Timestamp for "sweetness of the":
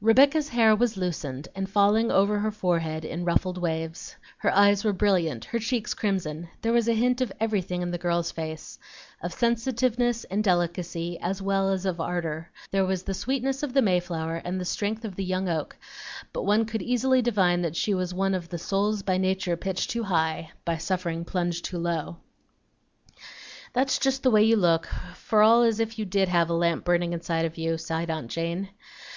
13.14-13.82